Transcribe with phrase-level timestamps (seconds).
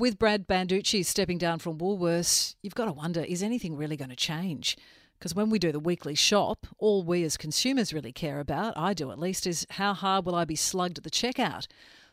[0.00, 4.08] With Brad Banducci stepping down from Woolworths, you've got to wonder is anything really going
[4.08, 4.78] to change?
[5.18, 8.94] Because when we do the weekly shop, all we as consumers really care about, I
[8.94, 11.66] do at least, is how hard will I be slugged at the checkout?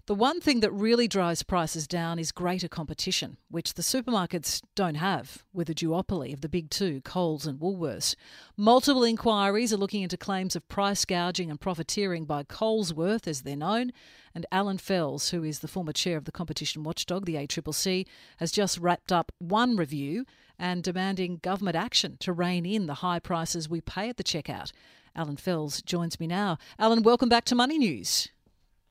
[0.08, 4.96] The one thing that really drives prices down is greater competition, which the supermarkets don't
[4.96, 8.16] have with a duopoly of the big two, Coles and Woolworths.
[8.56, 13.58] Multiple inquiries are looking into claims of price gouging and profiteering by Colesworth, as they're
[13.58, 13.92] known,
[14.34, 18.54] and Allan Fels, who is the former chair of the competition watchdog, the ACCC, has
[18.54, 20.24] just wrapped up one review
[20.58, 24.72] and demanding government action to rein in the high prices we pay at the checkout.
[25.18, 26.58] Allan Fels joins me now.
[26.80, 28.30] Allan, welcome back to Money News.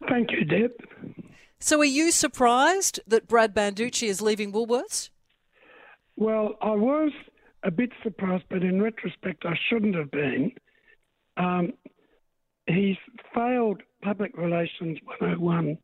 [0.09, 0.73] Thank you, Deb.
[1.67, 5.11] So, are you surprised that Brad Banducci is leaving Woolworths?
[6.15, 7.11] Well, I was
[7.65, 10.53] a bit surprised, but in retrospect, I shouldn't have been.
[11.37, 11.73] Um,
[12.69, 12.99] he's
[13.35, 15.77] failed public relations 101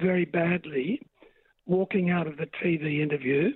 [0.00, 1.02] very badly,
[1.64, 3.50] walking out of the TV interview.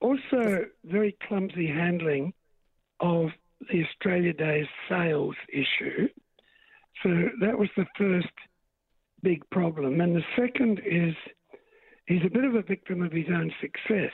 [0.00, 2.32] Also, very clumsy handling
[3.00, 3.28] of
[3.70, 6.08] the Australia Day sales issue.
[7.02, 8.28] So that was the first
[9.22, 10.00] big problem.
[10.00, 11.14] And the second is
[12.06, 14.12] he's a bit of a victim of his own success.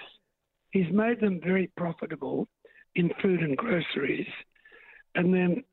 [0.70, 2.48] He's made them very profitable
[2.94, 4.26] in food and groceries.
[5.14, 5.64] And then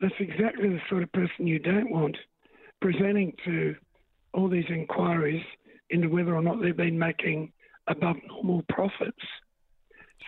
[0.00, 2.16] that's exactly the sort of person you don't want
[2.80, 3.76] presenting to
[4.34, 5.44] all these inquiries
[5.90, 7.52] into whether or not they've been making
[7.86, 9.22] above normal profits.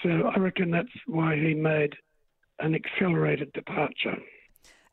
[0.03, 1.95] So I reckon that's why he made
[2.61, 4.17] an accelerated departure.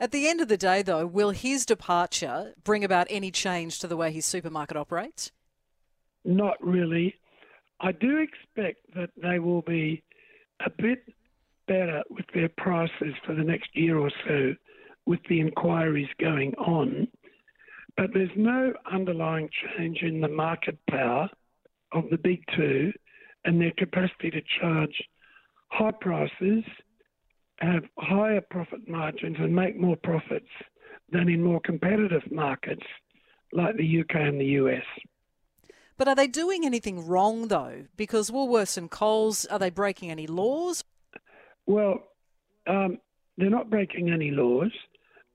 [0.01, 3.87] At the end of the day, though, will his departure bring about any change to
[3.87, 5.31] the way his supermarket operates?
[6.25, 7.13] Not really.
[7.79, 10.01] I do expect that they will be
[10.65, 11.03] a bit
[11.67, 14.55] better with their prices for the next year or so
[15.05, 17.07] with the inquiries going on.
[17.95, 21.29] But there's no underlying change in the market power
[21.91, 22.91] of the big two
[23.45, 25.03] and their capacity to charge
[25.67, 26.63] high prices
[27.61, 30.49] have higher profit margins and make more profits
[31.11, 32.83] than in more competitive markets
[33.53, 34.83] like the UK and the US.
[35.97, 37.85] But are they doing anything wrong though?
[37.95, 40.83] Because Woolworths and Coles, are they breaking any laws?
[41.67, 41.99] Well,
[42.65, 42.97] um,
[43.37, 44.71] they're not breaking any laws.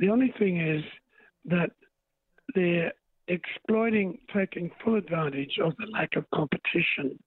[0.01, 0.83] The only thing is
[1.45, 1.71] that
[2.55, 2.93] they're
[3.29, 7.19] exploiting, taking full advantage of the lack of competition.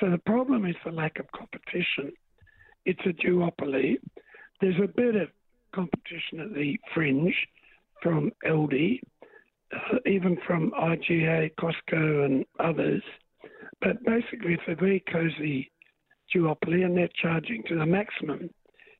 [0.00, 2.12] So the problem is the lack of competition
[2.88, 3.98] it's a duopoly.
[4.62, 5.28] There's a bit of
[5.74, 7.34] competition at the fringe
[8.02, 9.00] from Aldi,
[9.74, 13.02] uh, even from IGA, Costco, and others.
[13.82, 15.70] But basically, it's a very cosy
[16.34, 18.48] duopoly, and they're charging to the maximum.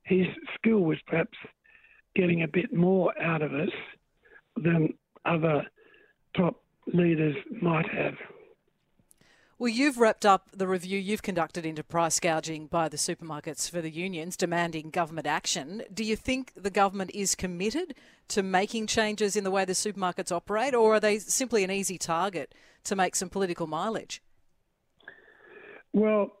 [0.03, 1.37] His skill was perhaps
[2.15, 3.69] getting a bit more out of us
[4.55, 4.93] than
[5.25, 5.65] other
[6.37, 6.61] top
[6.93, 8.13] leaders might have.
[9.59, 13.81] Well, you've wrapped up the review you've conducted into price gouging by the supermarkets for
[13.81, 15.83] the unions, demanding government action.
[15.93, 17.93] Do you think the government is committed
[18.29, 21.97] to making changes in the way the supermarkets operate, or are they simply an easy
[21.97, 22.55] target
[22.85, 24.21] to make some political mileage?
[25.91, 26.31] Well,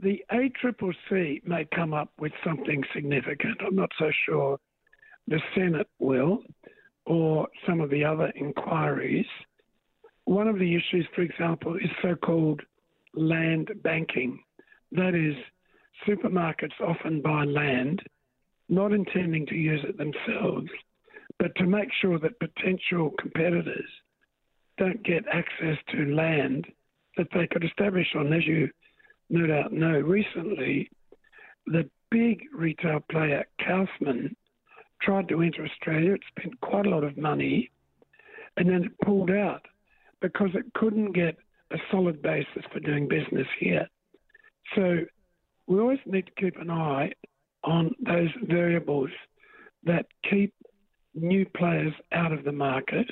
[0.00, 3.60] the ACCC may come up with something significant.
[3.64, 4.58] I'm not so sure
[5.28, 6.42] the Senate will,
[7.04, 9.26] or some of the other inquiries.
[10.26, 12.60] One of the issues, for example, is so called
[13.14, 14.40] land banking.
[14.90, 15.36] That is,
[16.06, 18.02] supermarkets often buy land,
[18.68, 20.68] not intending to use it themselves,
[21.38, 23.88] but to make sure that potential competitors
[24.78, 26.66] don't get access to land
[27.16, 28.32] that they could establish on.
[28.32, 28.68] As you
[29.30, 30.90] no doubt know, recently
[31.66, 34.34] the big retail player Kaufland
[35.00, 36.14] tried to enter Australia.
[36.14, 37.70] It spent quite a lot of money
[38.56, 39.62] and then it pulled out
[40.28, 41.36] because it couldn't get
[41.72, 43.86] a solid basis for doing business here.
[44.74, 44.98] So
[45.66, 47.12] we always need to keep an eye
[47.64, 49.10] on those variables
[49.84, 50.54] that keep
[51.14, 53.06] new players out of the market.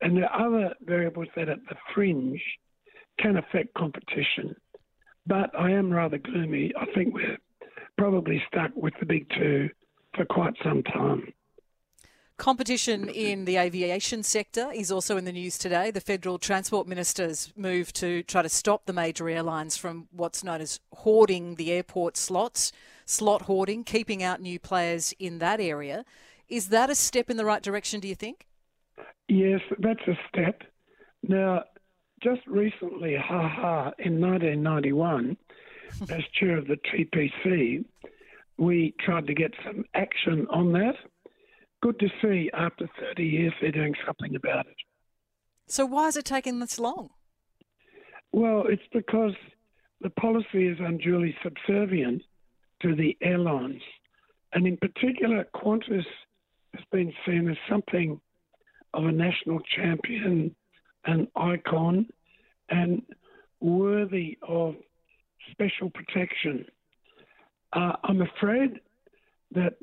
[0.00, 2.40] And there are other variables that at the fringe
[3.18, 4.54] can affect competition.
[5.26, 6.72] But I am rather gloomy.
[6.78, 7.38] I think we're
[7.98, 9.68] probably stuck with the big two
[10.16, 11.32] for quite some time.
[12.40, 15.90] Competition in the aviation sector is also in the news today.
[15.90, 20.62] The federal transport minister's move to try to stop the major airlines from what's known
[20.62, 22.72] as hoarding the airport slots,
[23.04, 26.06] slot hoarding, keeping out new players in that area.
[26.48, 28.46] Is that a step in the right direction, do you think?
[29.28, 30.62] Yes, that's a step.
[31.22, 31.64] Now,
[32.22, 35.36] just recently, haha, in 1991,
[36.08, 37.84] as chair of the TPC,
[38.56, 40.94] we tried to get some action on that
[41.82, 44.76] good to see after 30 years they're doing something about it.
[45.66, 47.10] So, why is it taking this long?
[48.32, 49.34] Well, it's because
[50.00, 52.22] the policy is unduly subservient
[52.82, 53.82] to the airlines.
[54.52, 56.04] And in particular, Qantas
[56.74, 58.20] has been seen as something
[58.94, 60.54] of a national champion,
[61.04, 62.06] an icon,
[62.68, 63.02] and
[63.60, 64.74] worthy of
[65.50, 66.64] special protection.
[67.72, 68.80] Uh, I'm afraid
[69.52, 69.74] that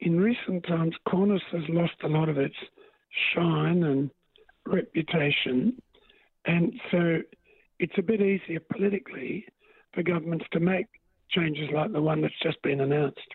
[0.00, 2.54] in recent times, Qantas has lost a lot of its
[3.34, 4.10] shine and
[4.66, 5.80] reputation,
[6.44, 7.20] and so
[7.78, 9.46] it's a bit easier politically
[9.92, 10.86] for governments to make
[11.30, 13.34] changes like the one that's just been announced.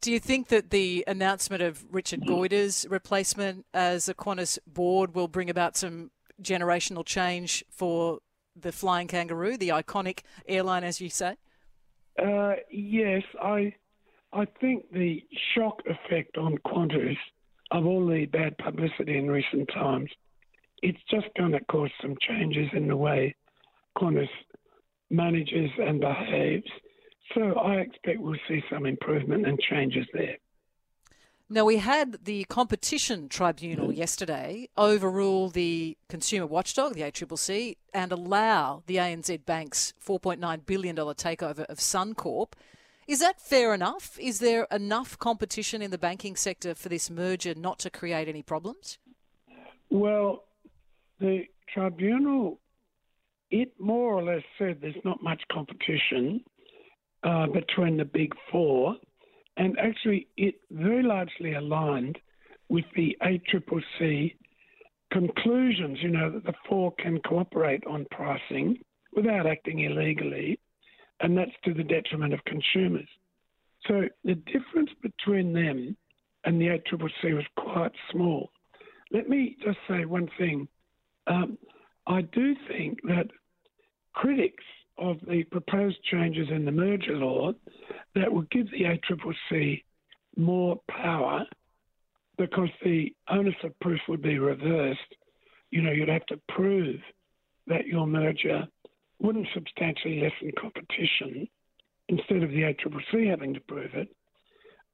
[0.00, 5.28] Do you think that the announcement of Richard Goyder's replacement as a Qantas board will
[5.28, 6.10] bring about some
[6.42, 8.18] generational change for
[8.56, 11.36] the Flying Kangaroo, the iconic airline, as you say?
[12.20, 13.74] Uh, yes, I
[14.32, 15.22] I think the
[15.54, 17.16] shock effect on Qantas
[17.70, 20.10] of all the bad publicity in recent times,
[20.82, 23.34] it's just going to cause some changes in the way
[23.96, 24.28] Qantas
[25.10, 26.70] manages and behaves.
[27.34, 30.36] So I expect we'll see some improvement and changes there.
[31.48, 33.96] Now, we had the Competition Tribunal mm.
[33.96, 41.66] yesterday overrule the consumer watchdog, the ACCC, and allow the ANZ Bank's $4.9 billion takeover
[41.66, 42.52] of Suncorp.
[43.12, 44.18] Is that fair enough?
[44.18, 48.42] Is there enough competition in the banking sector for this merger not to create any
[48.42, 48.96] problems?
[49.90, 50.44] Well,
[51.20, 51.42] the
[51.74, 52.58] tribunal,
[53.50, 56.42] it more or less said there's not much competition
[57.22, 58.96] uh, between the big four,
[59.58, 62.18] and actually it very largely aligned
[62.70, 64.36] with the ACCC
[65.12, 68.78] conclusions, you know, that the four can cooperate on pricing
[69.14, 70.58] without acting illegally
[71.22, 73.08] and that's to the detriment of consumers.
[73.86, 75.96] So the difference between them
[76.44, 78.50] and the ACCC was quite small.
[79.12, 80.68] Let me just say one thing.
[81.26, 81.58] Um,
[82.06, 83.28] I do think that
[84.12, 84.64] critics
[84.98, 87.52] of the proposed changes in the merger law
[88.14, 89.82] that would give the ACCC
[90.36, 91.44] more power
[92.38, 95.00] because the onus of proof would be reversed.
[95.70, 97.00] You know, you'd have to prove
[97.66, 98.66] that your merger
[99.22, 101.48] wouldn't substantially lessen competition
[102.08, 104.08] instead of the ACCC having to prove it.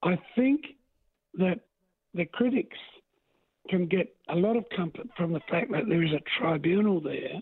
[0.03, 0.61] I think
[1.35, 1.61] that
[2.15, 2.77] the critics
[3.69, 7.41] can get a lot of comfort from the fact that there is a tribunal there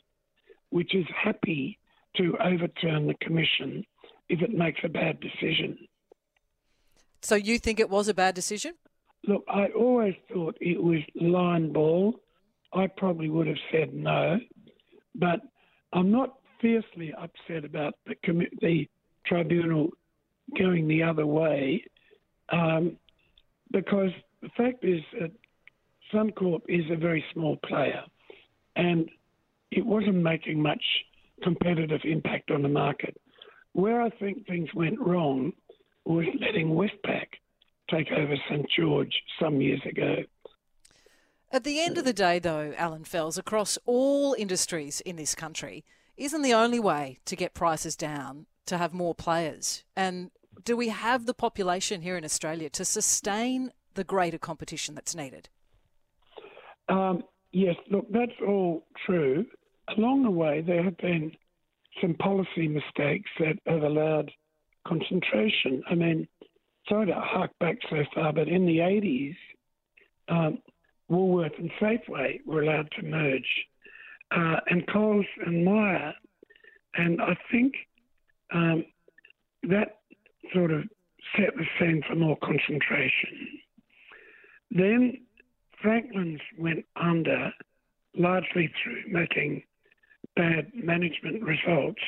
[0.71, 1.79] which is happy
[2.17, 3.85] to overturn the commission
[4.29, 5.77] if it makes a bad decision.
[7.23, 8.75] So you think it was a bad decision?
[9.27, 12.21] Look, I always thought it was line ball.
[12.73, 14.38] I probably would have said no,
[15.15, 15.41] but
[15.93, 18.14] I'm not fiercely upset about the,
[18.61, 18.88] the
[19.26, 19.91] tribunal
[20.58, 21.82] going the other way
[22.50, 22.97] um,
[23.73, 24.11] because
[24.43, 25.32] the fact is that
[26.12, 28.03] Suncorp is a very small player
[28.76, 29.08] and
[29.70, 30.82] it wasn't making much
[31.43, 33.17] competitive impact on the market.
[33.73, 35.52] Where I think things went wrong
[36.05, 37.26] was letting Westpac
[37.91, 40.17] take over St George some years ago.
[41.52, 45.85] At the end of the day, though, Allan Fels, across all industries in this country,
[46.16, 49.84] isn't the only way to get prices down to have more players.
[49.94, 50.30] And
[50.64, 55.48] do we have the population here in Australia to sustain the greater competition that's needed?
[56.88, 59.46] Um, yes, look, that's all true.
[59.96, 61.32] Along the way, there have been
[62.00, 64.30] some policy mistakes that have allowed
[64.87, 65.82] concentration.
[65.88, 66.28] I mean,
[66.88, 69.37] sorry to hark back so far, but in the 80s,
[70.28, 70.58] um,
[71.08, 73.66] Woolworth and Safeway were allowed to merge
[74.30, 76.14] uh, and Coles and Myer.
[76.95, 77.75] And I think
[78.52, 78.85] um,
[79.64, 79.99] that
[80.54, 80.85] sort of
[81.37, 83.59] set the scene for more concentration.
[84.71, 85.18] Then
[85.83, 87.52] Franklins went under
[88.16, 89.62] largely through making
[90.35, 92.00] bad management results.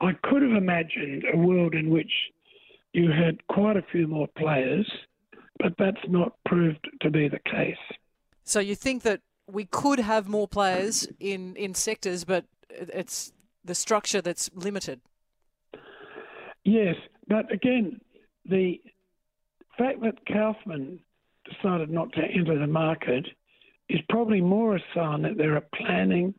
[0.00, 2.12] I could have imagined a world in which
[2.92, 4.90] you had quite a few more players,
[5.58, 7.76] but that's not proved to be the case.
[8.44, 9.20] So you think that
[9.56, 13.32] we could have more players in, in sectors, but it's
[13.64, 15.00] the structure that's limited.
[16.62, 16.96] Yes,
[17.26, 17.98] but again,
[18.44, 18.78] the
[19.78, 20.98] fact that Kaufland
[21.50, 23.26] decided not to enter the market
[23.88, 26.34] is probably more a sign that there are planning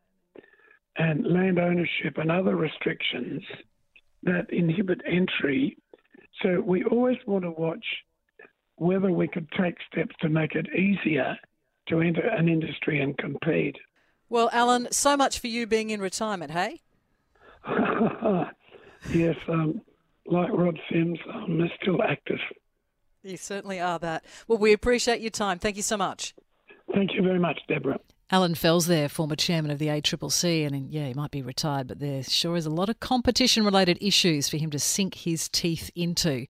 [0.98, 3.42] and land ownership and other restrictions
[4.22, 5.76] that inhibit entry.
[6.44, 7.86] So we always want to watch
[8.76, 11.36] whether we could take steps to make it easier
[11.90, 13.76] to enter an industry and compete.
[14.30, 16.82] Well, Allan, so much for you being in retirement, hey?
[19.14, 19.82] yes, um,
[20.26, 22.40] like Rod Sims, I'm still active.
[23.24, 24.26] You certainly are that.
[24.48, 25.60] Well, we appreciate your time.
[25.60, 26.34] Thank you so much.
[26.94, 28.00] Thank you very much, Deborah.
[28.30, 32.00] Allan Fels there, former chairman of the ACCC, and yeah, he might be retired, but
[32.00, 35.90] there sure is a lot of competition related issues for him to sink his teeth
[35.96, 36.46] into.